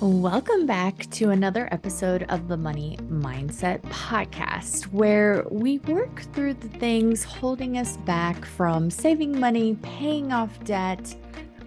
[0.00, 6.68] Welcome back to another episode of the Money Mindset Podcast, where we work through the
[6.68, 11.14] things holding us back from saving money, paying off debt,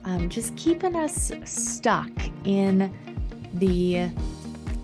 [0.06, 2.10] um, just keeping us stuck
[2.44, 2.92] in
[3.54, 4.10] the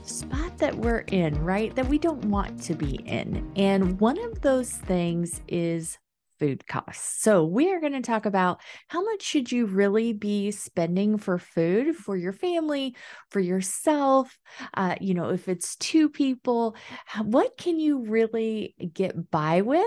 [0.03, 1.75] spot that we're in, right?
[1.75, 3.51] That we don't want to be in.
[3.55, 5.97] And one of those things is
[6.39, 7.21] food costs.
[7.21, 11.37] So we are going to talk about how much should you really be spending for
[11.37, 12.95] food for your family,
[13.29, 14.37] for yourself,
[14.73, 16.75] uh, you know, if it's two people,
[17.23, 19.85] what can you really get by with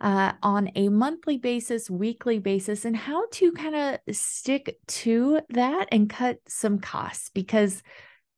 [0.00, 5.88] uh, on a monthly basis, weekly basis, and how to kind of stick to that
[5.92, 7.82] and cut some costs because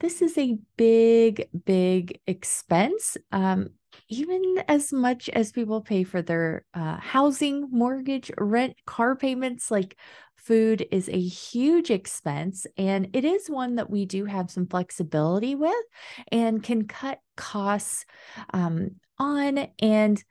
[0.04, 3.16] this is a big, big expense.
[3.32, 3.70] Um,
[4.10, 9.96] even as much as people pay for their uh, housing, mortgage, rent, car payments, like
[10.36, 12.66] food is a huge expense.
[12.76, 15.84] And it is one that we do have some flexibility with
[16.30, 18.04] and can cut costs
[18.52, 19.68] um, on.
[19.78, 20.22] And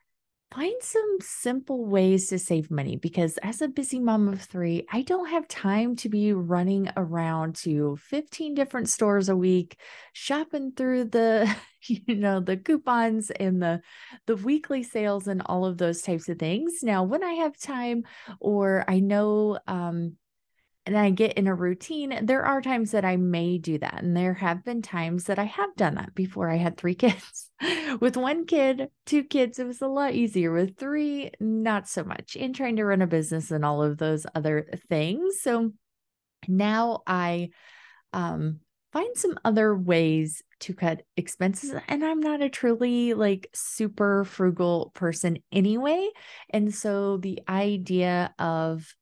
[0.54, 5.02] find some simple ways to save money because as a busy mom of three, I
[5.02, 9.80] don't have time to be running around to 15 different stores a week,
[10.14, 11.54] shopping through the,
[11.88, 13.82] you know, the coupons and the
[14.28, 16.84] the weekly sales and all of those types of things.
[16.84, 18.04] Now, when I have time
[18.40, 20.18] or I know um
[20.86, 24.04] and I get in a routine, there are times that I may do that.
[24.04, 27.50] And there have been times that I have done that before I had three kids.
[28.02, 30.52] With one kid, two kids, it was a lot easier.
[30.52, 32.36] With three, not so much.
[32.36, 35.40] And trying to run a business and all of those other things.
[35.42, 35.72] So
[36.50, 37.52] now I
[38.12, 38.60] um,
[38.92, 41.74] find some other ways to cut expenses.
[41.88, 46.10] And I'm not a truly like super frugal person anyway.
[46.50, 48.94] And so the idea of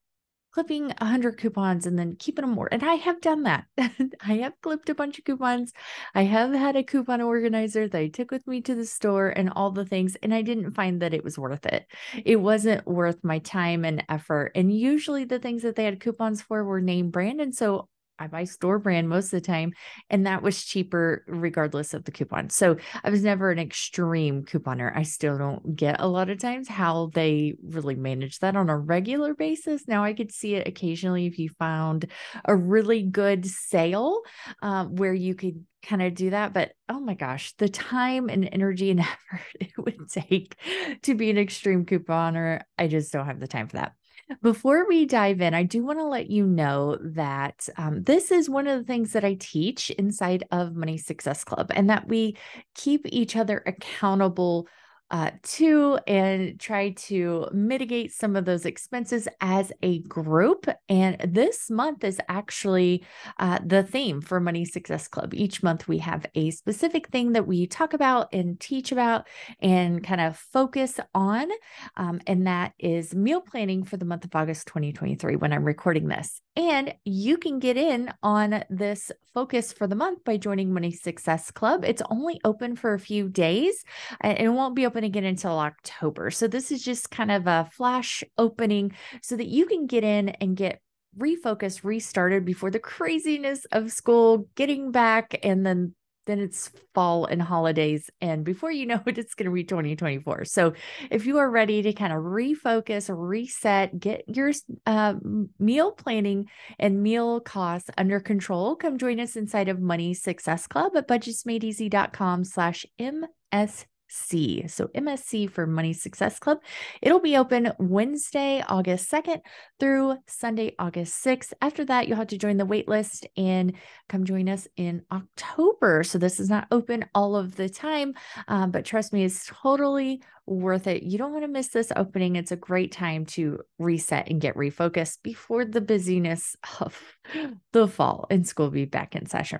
[0.51, 2.69] clipping 100 coupons and then keeping them more.
[2.71, 3.65] And I have done that.
[3.77, 5.73] I have clipped a bunch of coupons.
[6.13, 9.49] I have had a coupon organizer that I took with me to the store and
[9.55, 10.15] all the things.
[10.21, 11.85] And I didn't find that it was worth it.
[12.25, 14.51] It wasn't worth my time and effort.
[14.55, 17.41] And usually the things that they had coupons for were name brand.
[17.41, 17.87] And so
[18.21, 19.73] I buy store brand most of the time,
[20.09, 22.49] and that was cheaper regardless of the coupon.
[22.49, 24.95] So I was never an extreme couponer.
[24.95, 28.77] I still don't get a lot of times how they really manage that on a
[28.77, 29.87] regular basis.
[29.87, 32.05] Now I could see it occasionally if you found
[32.45, 34.21] a really good sale
[34.61, 36.53] um, where you could kind of do that.
[36.53, 38.99] But oh my gosh, the time and energy and
[39.31, 40.55] effort it would take
[41.03, 43.93] to be an extreme couponer, I just don't have the time for that.
[44.41, 48.49] Before we dive in, I do want to let you know that um, this is
[48.49, 52.37] one of the things that I teach inside of Money Success Club, and that we
[52.75, 54.67] keep each other accountable
[55.11, 60.67] uh, to and try to mitigate some of those expenses as a group.
[60.87, 63.05] And this month is actually
[63.37, 65.33] uh, the theme for Money Success Club.
[65.33, 69.27] Each month we have a specific thing that we talk about and teach about
[69.61, 71.49] and kind of focus on.
[71.97, 76.07] Um, and that is meal planning for the month of August 2023 when I'm recording
[76.07, 76.41] this.
[76.55, 81.51] And you can get in on this focus for the month by joining Money Success
[81.51, 81.85] Club.
[81.85, 83.83] It's only open for a few days
[84.19, 86.31] and it won't be open again until October.
[86.31, 90.29] So, this is just kind of a flash opening so that you can get in
[90.29, 90.81] and get
[91.17, 95.95] refocused, restarted before the craziness of school, getting back, and then
[96.27, 100.45] then it's fall and holidays and before you know it it's going to be 2024
[100.45, 100.73] so
[101.09, 104.51] if you are ready to kind of refocus reset get your
[104.85, 105.15] uh,
[105.59, 106.47] meal planning
[106.79, 112.43] and meal costs under control come join us inside of money success club at budgetsmadeeasy.com
[112.43, 114.67] slash ms C.
[114.67, 116.59] So MSC for Money Success Club.
[117.01, 119.39] It'll be open Wednesday, August 2nd
[119.79, 121.53] through Sunday, August 6th.
[121.61, 123.73] After that, you'll have to join the waitlist and
[124.09, 126.03] come join us in October.
[126.03, 128.13] So this is not open all of the time,
[128.47, 131.03] um, but trust me, it's totally worth it.
[131.03, 132.35] You don't want to miss this opening.
[132.35, 136.99] It's a great time to reset and get refocused before the busyness of
[137.71, 139.59] the fall and school be back in session.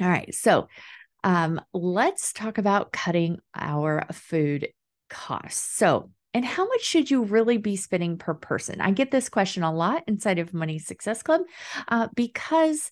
[0.00, 0.34] All right.
[0.34, 0.68] So
[1.24, 4.68] um, let's talk about cutting our food
[5.08, 5.76] costs.
[5.76, 8.80] So, and how much should you really be spending per person?
[8.80, 11.42] I get this question a lot inside of Money Success Club
[11.88, 12.90] uh, because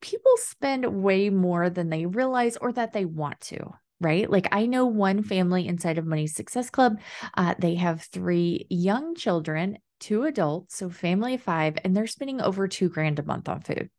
[0.00, 3.70] people spend way more than they realize or that they want to.
[4.00, 4.30] Right.
[4.30, 7.00] Like I know one family inside of Money Success Club.
[7.34, 12.40] Uh, they have three young children, two adults, so family of five, and they're spending
[12.40, 13.90] over two grand a month on food.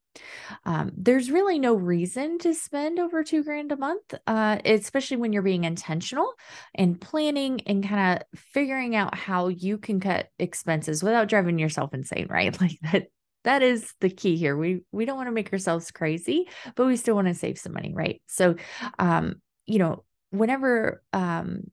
[0.66, 5.34] Um, there's really no reason to spend over two grand a month, uh, especially when
[5.34, 6.34] you're being intentional
[6.76, 11.94] and planning and kind of figuring out how you can cut expenses without driving yourself
[11.94, 12.50] insane, right?
[12.62, 13.08] Like that
[13.46, 14.58] that is the key here.
[14.58, 17.74] We we don't want to make ourselves crazy, but we still want to save some
[17.74, 18.22] money, right?
[18.28, 18.56] So,
[18.98, 21.64] um, you know, whenever um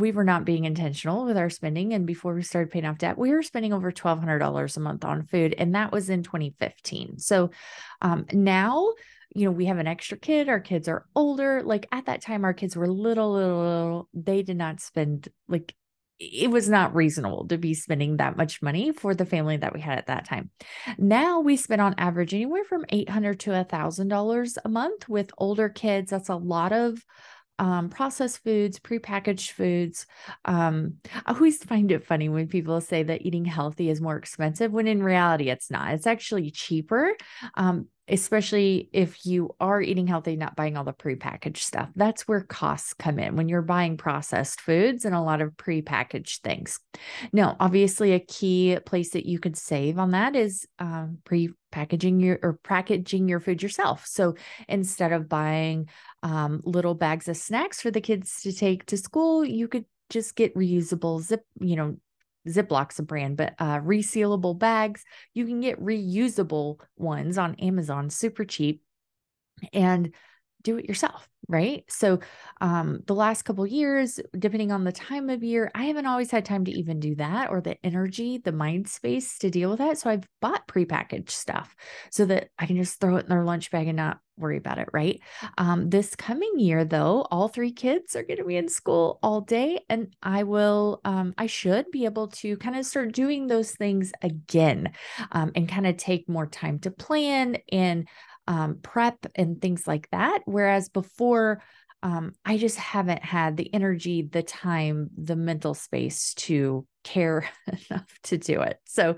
[0.00, 1.92] we were not being intentional with our spending.
[1.92, 5.26] And before we started paying off debt, we were spending over $1,200 a month on
[5.26, 5.54] food.
[5.56, 7.18] And that was in 2015.
[7.18, 7.50] So
[8.02, 8.92] um, now,
[9.34, 10.48] you know, we have an extra kid.
[10.48, 11.62] Our kids are older.
[11.62, 14.08] Like at that time, our kids were little, little, little.
[14.14, 15.74] They did not spend like
[16.20, 19.80] it was not reasonable to be spending that much money for the family that we
[19.80, 20.50] had at that time.
[20.96, 26.10] Now we spend on average anywhere from 800 to $1,000 a month with older kids.
[26.10, 27.04] That's a lot of
[27.58, 30.06] um, processed foods, prepackaged foods.
[30.44, 30.94] Um,
[31.26, 34.86] I always find it funny when people say that eating healthy is more expensive, when
[34.86, 35.94] in reality, it's not.
[35.94, 37.14] It's actually cheaper,
[37.54, 41.88] um, especially if you are eating healthy, not buying all the prepackaged stuff.
[41.96, 46.40] That's where costs come in when you're buying processed foods and a lot of prepackaged
[46.40, 46.80] things.
[47.32, 52.20] Now, obviously, a key place that you could save on that is um, pre packaging
[52.20, 54.06] your or packaging your food yourself.
[54.06, 54.34] So
[54.68, 55.88] instead of buying
[56.22, 60.36] um, little bags of snacks for the kids to take to school, you could just
[60.36, 61.96] get reusable zip, you know,
[62.48, 65.04] Ziplocs a brand, but uh, resealable bags.
[65.32, 68.82] You can get reusable ones on Amazon, super cheap,
[69.72, 70.12] and
[70.64, 71.84] do it yourself right?
[71.88, 72.20] So
[72.60, 76.44] um the last couple years depending on the time of year i haven't always had
[76.44, 79.98] time to even do that or the energy the mind space to deal with that.
[79.98, 81.74] So i've bought prepackaged stuff
[82.10, 84.78] so that i can just throw it in their lunch bag and not worry about
[84.78, 85.20] it right?
[85.58, 89.40] Um this coming year though all three kids are going to be in school all
[89.40, 93.72] day and i will um i should be able to kind of start doing those
[93.72, 94.92] things again
[95.32, 98.08] um and kind of take more time to plan and
[98.46, 100.40] um, prep and things like that.
[100.44, 101.62] Whereas before,
[102.02, 108.18] um, I just haven't had the energy, the time, the mental space to care enough
[108.24, 108.78] to do it.
[108.86, 109.16] So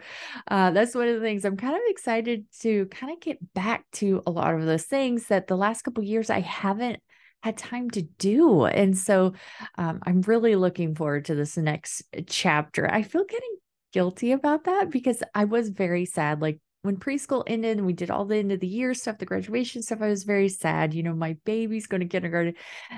[0.49, 3.85] uh, that's one of the things I'm kind of excited to kind of get back
[3.95, 7.01] to a lot of those things that the last couple years I haven't
[7.43, 8.65] had time to do.
[8.65, 9.33] And so
[9.79, 12.89] um, I'm really looking forward to this next chapter.
[12.89, 13.57] I feel getting
[13.93, 16.41] guilty about that because I was very sad.
[16.41, 19.27] Like when preschool ended and we did all the end of the year stuff, the
[19.27, 20.95] graduation stuff, I was very sad.
[20.95, 22.55] You know, my baby's going to kindergarten.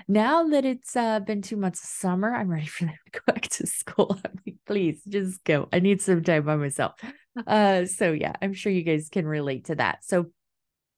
[0.06, 3.32] Now that it's uh, been two months of summer, I'm ready for them to go
[3.32, 4.20] back to school.
[4.24, 5.68] I'm like, please just go.
[5.72, 7.00] I need some time by myself.
[7.46, 10.04] Uh, so yeah, I'm sure you guys can relate to that.
[10.04, 10.26] So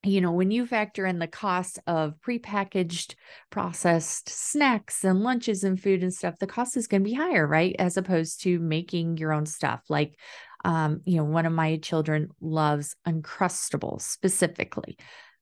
[0.02, 3.14] you know, when you factor in the cost of prepackaged
[3.50, 7.46] processed snacks and lunches and food and stuff, the cost is going to be higher,
[7.46, 7.76] right?
[7.78, 9.82] As opposed to making your own stuff.
[9.90, 10.18] Like
[10.64, 14.96] um, you know, one of my children loves Uncrustables specifically.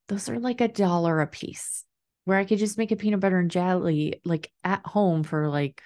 [0.09, 1.85] Those are like a dollar a piece,
[2.25, 5.83] where I could just make a peanut butter and jelly like at home for like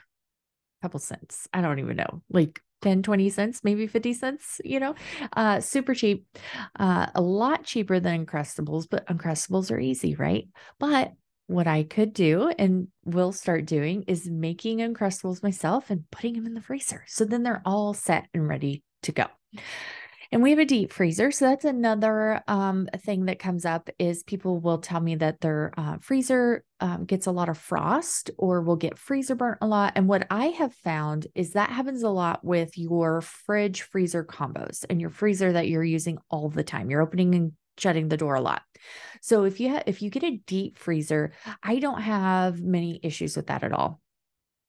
[0.81, 1.49] a couple cents.
[1.52, 4.94] I don't even know, like 10, 20 cents, maybe 50 cents, you know,
[5.34, 6.26] uh, super cheap,
[6.79, 10.49] uh, a lot cheaper than Uncrustables, but Uncrustables are easy, right?
[10.79, 11.12] But
[11.46, 16.46] what I could do and will start doing is making Uncrustables myself and putting them
[16.46, 17.05] in the freezer.
[17.06, 19.26] So then they're all set and ready to go.
[20.32, 21.31] And we have a deep freezer.
[21.31, 25.75] So that's another um, thing that comes up is people will tell me that their
[25.76, 29.93] uh, freezer um, gets a lot of frost or will get freezer burnt a lot.
[29.94, 34.87] And what I have found is that happens a lot with your fridge freezer combos
[34.88, 36.88] and your freezer that you're using all the time.
[36.88, 38.62] You're opening and shutting the door a lot.
[39.20, 43.36] So if you ha- if you get a deep freezer, I don't have many issues
[43.36, 44.02] with that at all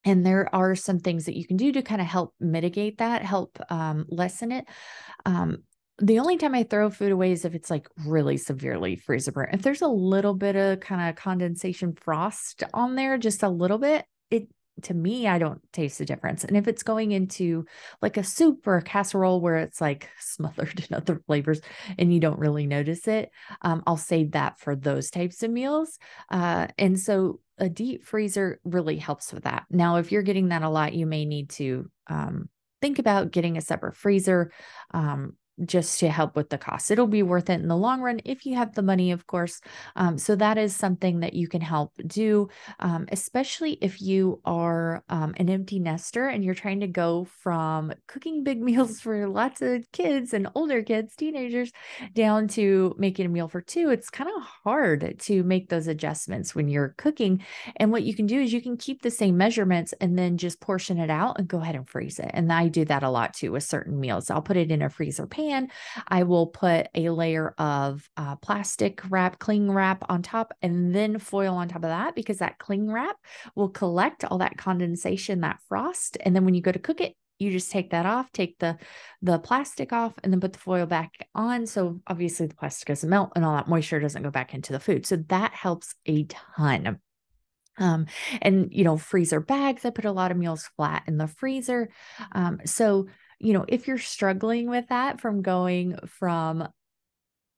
[0.05, 3.23] and there are some things that you can do to kind of help mitigate that
[3.23, 4.65] help um, lessen it
[5.25, 5.63] um,
[5.99, 9.53] the only time I throw food away is if it's like really severely freezer burnt.
[9.53, 13.77] If there's a little bit of kind of condensation frost on there, just a little
[13.77, 14.47] bit, it
[14.83, 16.43] to me, I don't taste the difference.
[16.43, 17.65] And if it's going into
[18.01, 21.61] like a soup or a casserole where it's like smothered in other flavors
[21.99, 23.29] and you don't really notice it,
[23.61, 25.99] um, I'll save that for those types of meals.
[26.31, 29.65] Uh, and so a deep freezer really helps with that.
[29.69, 32.49] Now, if you're getting that a lot, you may need to um,
[32.81, 34.51] think about getting a separate freezer.
[34.93, 36.89] Um, just to help with the cost.
[36.89, 39.61] It'll be worth it in the long run if you have the money, of course.
[39.95, 45.03] Um, so that is something that you can help do, um, especially if you are
[45.09, 49.61] um, an empty nester and you're trying to go from cooking big meals for lots
[49.61, 51.71] of kids and older kids, teenagers,
[52.13, 53.89] down to making a meal for two.
[53.89, 57.43] It's kind of hard to make those adjustments when you're cooking.
[57.77, 60.61] And what you can do is you can keep the same measurements and then just
[60.61, 62.31] portion it out and go ahead and freeze it.
[62.33, 64.31] And I do that a lot too with certain meals.
[64.31, 65.69] I'll put it in a freezer pan pan,
[66.07, 71.19] I will put a layer of uh, plastic wrap, cling wrap on top, and then
[71.19, 73.17] foil on top of that because that cling wrap
[73.55, 76.17] will collect all that condensation, that frost.
[76.21, 78.77] And then when you go to cook it, you just take that off, take the
[79.21, 81.65] the plastic off, and then put the foil back on.
[81.65, 84.79] So obviously the plastic doesn't melt and all that moisture doesn't go back into the
[84.79, 85.05] food.
[85.05, 86.99] So that helps a ton.
[87.79, 88.05] Um,
[88.41, 91.89] and you know, freezer bags, I put a lot of meals flat in the freezer.
[92.31, 93.07] Um, so
[93.43, 96.67] you know, if you're struggling with that from going from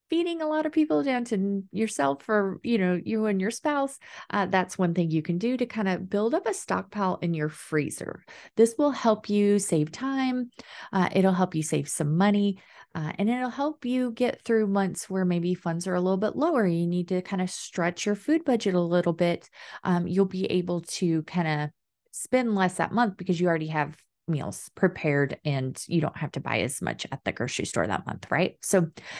[0.09, 3.97] feeding a lot of people down to yourself or you know you and your spouse
[4.29, 7.33] uh, that's one thing you can do to kind of build up a stockpile in
[7.33, 8.23] your freezer.
[8.55, 10.51] This will help you save time
[10.93, 12.59] uh, it'll help you save some money
[12.93, 16.35] uh, and it'll help you get through months where maybe funds are a little bit
[16.35, 19.49] lower you need to kind of stretch your food budget a little bit
[19.83, 21.69] um, you'll be able to kind of
[22.11, 23.97] spend less that month because you already have
[24.27, 28.05] meals prepared and you don't have to buy as much at the grocery store that
[28.05, 28.79] month right so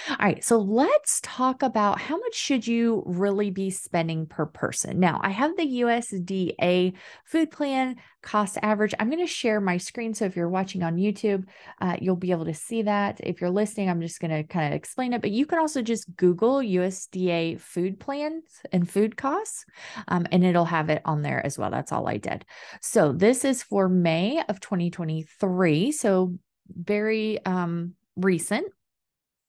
[0.10, 5.00] all right so let's talk about how much should you really be spending per person
[5.00, 6.94] now i have the usda
[7.26, 7.96] food plan
[8.26, 8.94] cost average.
[9.00, 10.14] I'm going to share my screen.
[10.14, 11.46] So if you're watching on YouTube,
[11.80, 13.22] uh, you'll be able to see that.
[13.24, 15.22] If you're listening, I'm just going to kind of explain it.
[15.22, 18.44] But you can also just Google USDA food plans
[18.74, 19.66] and food costs,
[20.10, 21.70] um, and it'll have it on there as well.
[21.70, 22.46] That's all I did.
[22.82, 24.60] So this is for May of
[24.96, 25.92] 2023.
[25.92, 26.38] So
[26.70, 28.68] very um, recent.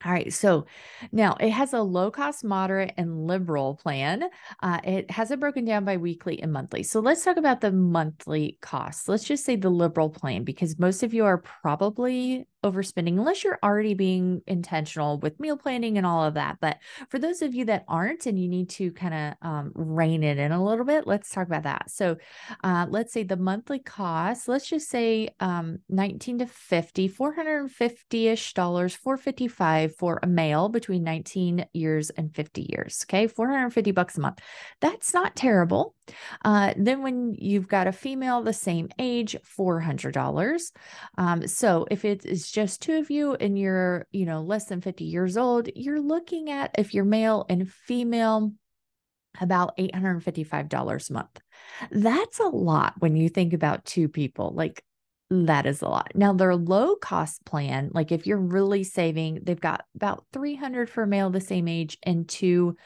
[0.05, 0.67] All right, so
[1.11, 4.25] now it has a low cost, moderate, and liberal plan.
[4.63, 6.83] Uh, it has it broken down by weekly and monthly.
[6.83, 9.09] So let's talk about the monthly costs.
[9.09, 13.59] Let's just say the liberal plan because most of you are probably overspending unless you're
[13.63, 16.59] already being intentional with meal planning and all of that.
[16.61, 20.23] But for those of you that aren't and you need to kind of um, rein
[20.23, 21.91] it in a little bit, let's talk about that.
[21.91, 22.17] So
[22.65, 28.55] uh, let's say the monthly cost, let's just say um, 19 to 50, 450 ish
[28.55, 33.05] dollars, 455 for a male between 19 years and 50 years.
[33.07, 33.27] Okay.
[33.27, 34.41] 450 bucks a month.
[34.81, 35.96] That's not terrible.
[36.45, 40.73] Uh, then when you've got a female the same age, $400.
[41.19, 44.81] Um, so if it is just two of you and you're, you know, less than
[44.81, 48.53] 50 years old, you're looking at if you're male and female,
[49.41, 51.41] about $855 a month.
[51.91, 54.53] That's a lot when you think about two people.
[54.55, 54.83] Like
[55.31, 56.13] that is a lot.
[56.15, 61.07] Now their low cost plan, like if you're really saving, they've got about 300 for
[61.07, 62.77] male the same age and two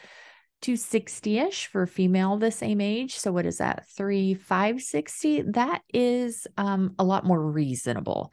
[0.61, 3.17] 260-ish for female the same age.
[3.17, 3.87] So what is that?
[3.89, 5.41] 3 560?
[5.43, 8.31] That is um, a lot more reasonable.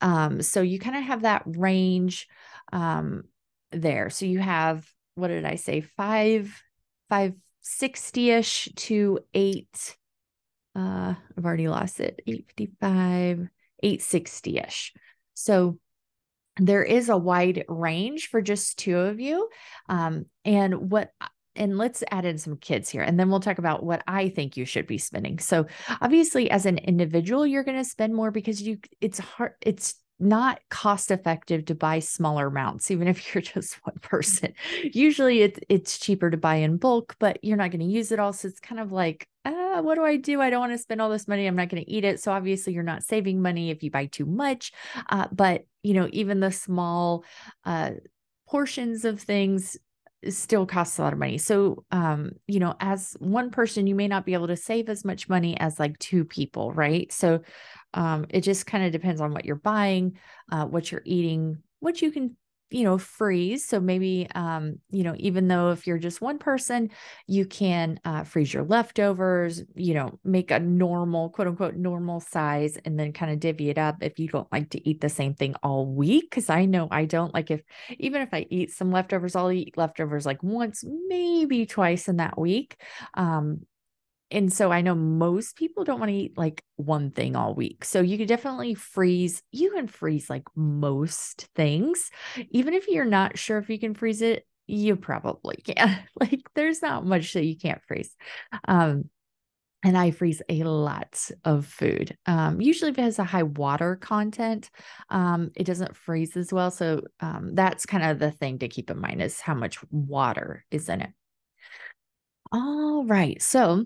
[0.00, 2.28] Um, so you kind of have that range
[2.72, 3.24] um,
[3.70, 4.10] there.
[4.10, 5.80] So you have what did I say?
[5.80, 6.62] 5
[7.10, 9.96] 560-ish to 8
[10.76, 12.20] uh I've already lost it.
[12.26, 13.48] 855
[13.84, 14.92] 860-ish.
[15.34, 15.78] So
[16.58, 19.48] there is a wide range for just two of you.
[19.88, 21.12] Um, and what
[21.58, 24.56] and let's add in some kids here and then we'll talk about what i think
[24.56, 25.38] you should be spending.
[25.38, 25.66] So
[26.00, 30.60] obviously as an individual you're going to spend more because you it's hard it's not
[30.68, 34.52] cost effective to buy smaller amounts even if you're just one person.
[34.82, 38.18] Usually it, it's cheaper to buy in bulk but you're not going to use it
[38.18, 40.40] all so it's kind of like uh, what do i do?
[40.40, 41.46] I don't want to spend all this money.
[41.46, 42.20] I'm not going to eat it.
[42.20, 44.72] So obviously you're not saving money if you buy too much
[45.08, 47.24] uh, but you know even the small
[47.64, 47.92] uh,
[48.48, 49.76] portions of things
[50.28, 51.38] still costs a lot of money.
[51.38, 55.04] So, um, you know, as one person, you may not be able to save as
[55.04, 57.12] much money as like two people, right?
[57.12, 57.40] So,
[57.94, 60.18] um, it just kind of depends on what you're buying,
[60.50, 62.36] uh, what you're eating, what you can
[62.70, 63.66] you know freeze.
[63.66, 66.90] So maybe um you know even though if you're just one person
[67.26, 72.76] you can uh, freeze your leftovers you know make a normal quote unquote normal size
[72.84, 75.34] and then kind of divvy it up if you don't like to eat the same
[75.34, 76.30] thing all week.
[76.30, 77.62] Because i know i don't like if
[77.98, 82.38] even if i eat some leftovers i'll eat leftovers like once maybe twice in that
[82.38, 82.80] week.
[83.14, 83.60] Um
[84.30, 87.84] and so I know most people don't want to eat like one thing all week.
[87.84, 89.42] So you can definitely freeze.
[89.52, 92.10] You can freeze like most things.
[92.50, 95.98] Even if you're not sure if you can freeze it, you probably can.
[96.20, 98.14] like there's not much that you can't freeze.
[98.66, 99.08] Um,
[99.84, 102.16] and I freeze a lot of food.
[102.26, 104.70] Um, usually, if it has a high water content,
[105.08, 106.72] um, it doesn't freeze as well.
[106.72, 110.64] So um, that's kind of the thing to keep in mind is how much water
[110.72, 111.10] is in it.
[112.50, 113.40] All right.
[113.40, 113.84] So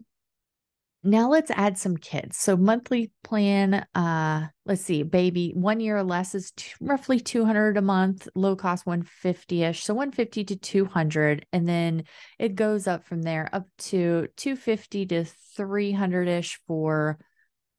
[1.05, 2.37] now let's add some kids.
[2.37, 7.77] So monthly plan, uh, let's see, baby, one year or less is t- roughly 200
[7.77, 9.83] a month, low cost 150-ish.
[9.83, 11.47] So 150 to 200.
[11.53, 12.05] And then
[12.39, 15.25] it goes up from there up to 250 to
[15.59, 17.19] 300-ish for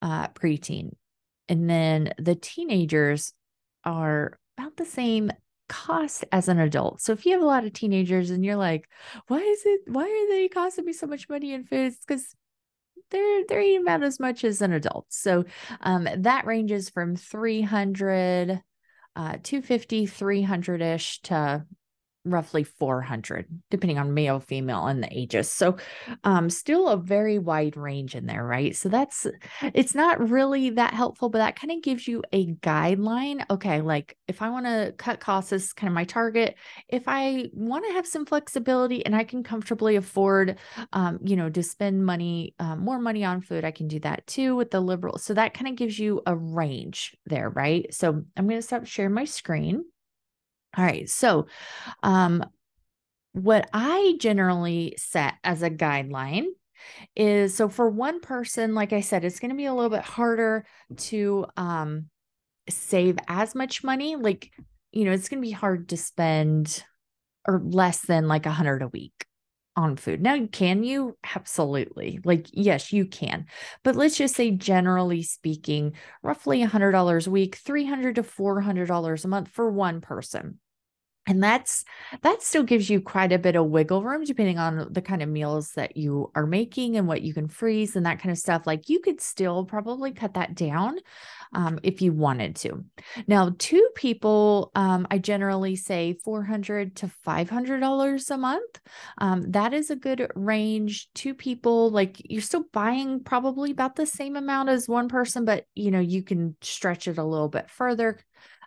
[0.01, 0.89] uh, preteen.
[1.47, 3.33] And then the teenagers
[3.85, 5.31] are about the same
[5.69, 7.01] cost as an adult.
[7.01, 8.89] So if you have a lot of teenagers and you're like,
[9.27, 11.87] why is it, why are they costing me so much money in food?
[11.87, 12.35] It's because
[13.13, 15.05] they're they're eating about as much as an adult.
[15.09, 15.45] So
[15.81, 18.61] um, that ranges from 300
[19.15, 21.65] uh 250 300 ish to
[22.25, 25.51] roughly 400 depending on male female and the ages.
[25.51, 25.77] So
[26.23, 28.75] um still a very wide range in there right?
[28.75, 29.27] So that's
[29.61, 33.45] it's not really that helpful but that kind of gives you a guideline.
[33.49, 36.55] Okay like if i want to cut costs this is kind of my target.
[36.87, 40.57] If i want to have some flexibility and i can comfortably afford
[40.93, 44.25] um you know to spend money um, more money on food i can do that
[44.27, 45.17] too with the liberal.
[45.17, 47.93] So that kind of gives you a range there right?
[47.93, 49.83] So i'm going to stop sharing my screen
[50.77, 51.09] all right.
[51.09, 51.47] So,
[52.03, 52.43] um,
[53.33, 56.45] what I generally set as a guideline
[57.15, 60.03] is so for one person, like I said, it's going to be a little bit
[60.03, 60.65] harder
[60.97, 62.07] to um,
[62.69, 64.15] save as much money.
[64.15, 64.51] Like,
[64.91, 66.83] you know, it's going to be hard to spend
[67.47, 69.25] or less than like a hundred a week
[69.75, 70.21] on food.
[70.21, 71.17] Now, can you?
[71.35, 72.19] Absolutely.
[72.23, 73.47] Like, yes, you can.
[73.83, 79.29] But let's just say, generally speaking, roughly a $100 a week, 300 to $400 a
[79.29, 80.59] month for one person
[81.25, 81.85] and that's
[82.21, 85.29] that still gives you quite a bit of wiggle room depending on the kind of
[85.29, 88.67] meals that you are making and what you can freeze and that kind of stuff.
[88.67, 90.97] Like you could still probably cut that down
[91.53, 92.83] um, if you wanted to.
[93.27, 98.79] Now two people um, i generally say 400 to 500 dollars a month.
[99.17, 101.09] Um, that is a good range.
[101.13, 105.65] Two people like you're still buying probably about the same amount as one person but
[105.73, 108.19] you know you can stretch it a little bit further.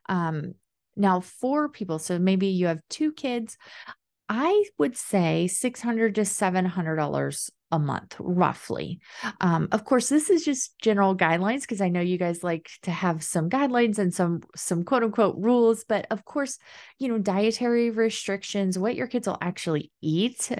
[0.08, 0.54] Um,
[0.96, 3.56] now, four people, so maybe you have two kids,
[4.28, 8.98] I would say 600 to $700 a month roughly
[9.42, 12.90] um, of course this is just general guidelines because i know you guys like to
[12.90, 16.58] have some guidelines and some some quote unquote rules but of course
[16.98, 20.50] you know dietary restrictions what your kids will actually eat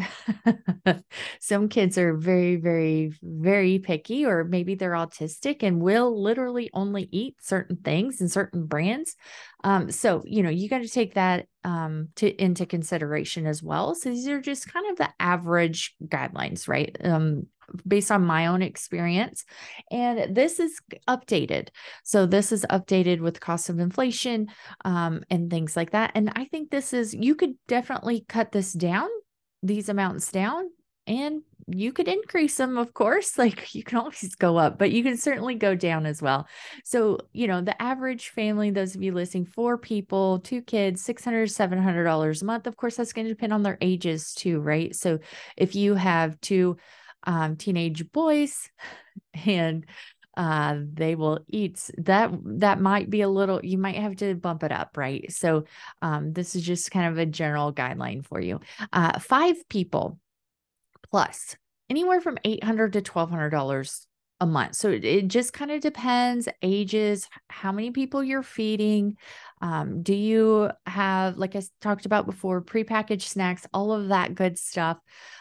[1.41, 7.09] some kids are very very very picky or maybe they're autistic and will literally only
[7.11, 9.17] eat certain things and certain brands
[9.65, 13.97] um, so you know you got to take that um, to into consideration as well.
[13.97, 16.97] So these are just kind of the average guidelines, right?
[17.07, 17.47] Um,
[17.87, 19.45] based on my own experience.
[19.91, 21.69] And this is updated.
[22.05, 24.49] So this is updated with cost of inflation
[24.85, 26.13] um, and things like that.
[26.15, 29.09] And I think this is, you could definitely cut this down,
[29.63, 30.71] these amounts down,
[31.07, 33.37] and you could increase them, of course.
[33.47, 36.47] Like you can always go up, but you can certainly go down as well.
[36.85, 41.51] So, you know, the average family, those of you listening, four people, two kids, $600,
[41.51, 42.67] $700 a month.
[42.67, 44.95] Of course, that's going to depend on their ages too, right?
[44.95, 45.19] So
[45.57, 46.77] if you have two
[47.25, 48.71] um, teenage boys
[49.47, 49.87] and
[50.37, 54.63] uh they will eat that that might be a little you might have to bump
[54.63, 55.65] it up right so
[56.03, 58.61] um this is just kind of a general guideline for you
[58.93, 60.19] uh five people
[61.11, 61.57] plus
[61.89, 64.07] anywhere from 800 to $1200
[64.41, 64.75] a month.
[64.75, 69.17] So it, just kind of depends ages how many people you're feeding.
[69.63, 74.59] Um, do you have like i talked about before prepackaged snacks all of that good
[74.59, 74.99] stuff.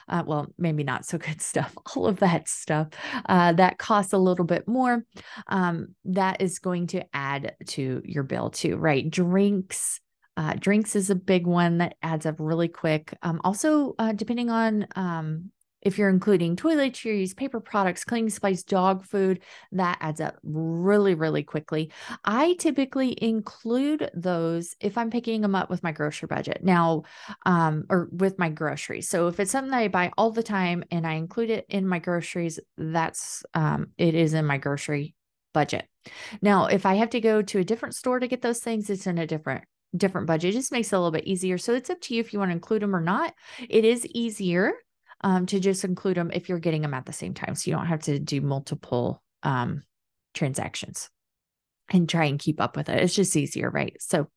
[0.08, 2.88] Uh, well maybe not so good stuff all of that stuff
[3.28, 5.04] uh, that costs a little bit more
[5.47, 9.10] um, that is going to add to your bill too right?
[9.10, 9.99] Drinks
[10.38, 13.17] uh, drinks is a big one that adds up really quick.
[13.21, 15.51] Um, also, uh, depending on um,
[15.86, 21.43] if you're including toiletries, paper products, cleaning supplies, dog food, that adds up really, really
[21.43, 21.91] quickly.
[22.26, 27.04] I typically include those if I'm picking them up with my grocery budget now,
[27.45, 29.08] um, or with my groceries.
[29.08, 31.88] So if it's something that I buy all the time and I include it in
[31.88, 35.13] my groceries, that's um, it is in my grocery
[35.54, 35.88] budget.
[36.41, 39.08] Now, if I have to go to a different store to get those things, it's
[39.08, 39.63] in a different
[39.95, 40.50] different budget.
[40.50, 41.58] It just makes it a little bit easier.
[41.58, 43.34] So it's up to you if you want to include them or not.
[43.69, 44.74] It is easier
[45.26, 47.56] um, to just include them if you're getting them at the same time.
[47.56, 49.82] So you don't have to do multiple um,
[50.36, 51.10] transactions
[51.90, 53.02] and try and keep up with it.
[53.02, 53.98] It's just easier, right?
[54.00, 54.28] So,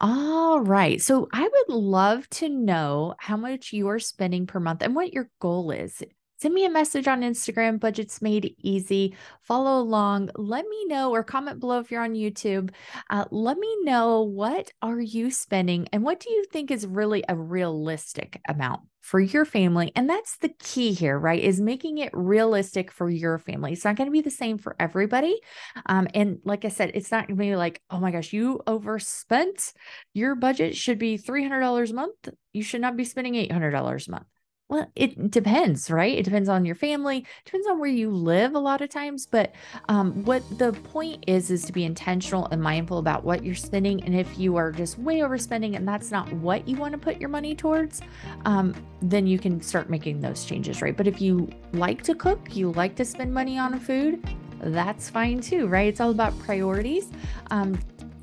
[0.00, 1.00] all right.
[1.00, 5.12] So, I would love to know how much you are spending per month and what
[5.12, 6.02] your goal is
[6.40, 9.14] send me a message on Instagram, Budgets Made Easy.
[9.42, 10.30] Follow along.
[10.36, 12.70] Let me know or comment below if you're on YouTube.
[13.10, 17.22] Uh, let me know what are you spending and what do you think is really
[17.28, 19.92] a realistic amount for your family.
[19.96, 21.42] And that's the key here, right?
[21.42, 23.72] Is making it realistic for your family.
[23.72, 25.40] It's not going to be the same for everybody.
[25.86, 28.60] Um, and like I said, it's not going to be like, oh my gosh, you
[28.66, 29.72] overspent.
[30.14, 32.28] Your budget should be $300 a month.
[32.52, 34.26] You should not be spending $800 a month
[34.70, 36.16] Well, it depends, right?
[36.16, 39.26] It depends on your family, depends on where you live a lot of times.
[39.26, 39.52] But
[39.88, 44.00] um, what the point is, is to be intentional and mindful about what you're spending.
[44.04, 47.20] And if you are just way overspending and that's not what you want to put
[47.20, 48.00] your money towards,
[48.44, 50.96] um, then you can start making those changes, right?
[50.96, 54.22] But if you like to cook, you like to spend money on food,
[54.60, 55.88] that's fine too, right?
[55.88, 57.10] It's all about priorities.
[57.50, 57.76] Um,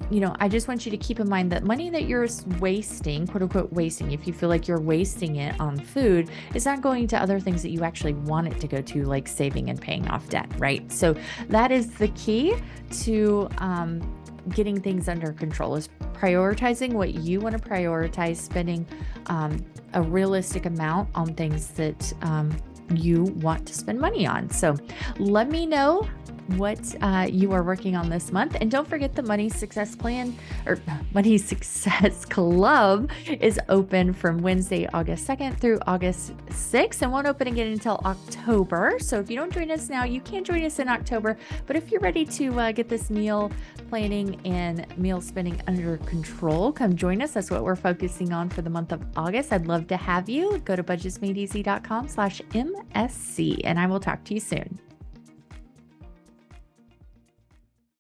[0.09, 2.27] you know, I just want you to keep in mind that money that you're
[2.59, 6.81] wasting, quote unquote, wasting, if you feel like you're wasting it on food, is not
[6.81, 9.81] going to other things that you actually want it to go to, like saving and
[9.81, 10.89] paying off debt, right?
[10.91, 11.15] So
[11.49, 12.55] that is the key
[13.01, 14.01] to um,
[14.49, 18.87] getting things under control is prioritizing what you want to prioritize, spending
[19.27, 22.55] um, a realistic amount on things that um,
[22.93, 24.49] you want to spend money on.
[24.49, 24.77] So
[25.19, 26.07] let me know
[26.55, 28.55] what uh, you are working on this month.
[28.59, 30.79] And don't forget the Money Success Plan or
[31.13, 37.47] Money Success Club is open from Wednesday, August 2nd through August 6th and won't open
[37.47, 38.97] again until October.
[38.99, 41.37] So if you don't join us now, you can join us in October.
[41.65, 43.51] But if you're ready to uh, get this meal
[43.89, 47.31] planning and meal spending under control, come join us.
[47.31, 49.51] That's what we're focusing on for the month of August.
[49.51, 50.59] I'd love to have you.
[50.59, 54.79] Go to budgetsmadeeasy.com slash MSC and I will talk to you soon.